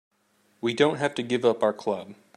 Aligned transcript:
We 0.61 0.73
don't 0.73 0.95
have 0.97 1.13
to 1.13 1.21
give 1.21 1.45
up 1.45 1.61
our 1.61 1.73
club. 1.73 2.15